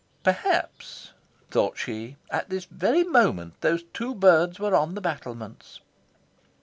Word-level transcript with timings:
Perhaps, 0.23 1.11
thought 1.51 1.77
she, 1.77 2.17
at 2.31 2.49
this 2.49 2.65
very 2.65 3.03
moment 3.03 3.61
these 3.61 3.83
two 3.93 4.15
birds 4.15 4.59
were 4.59 4.73
on 4.73 4.95
the 4.95 4.99
battlements. 4.99 5.79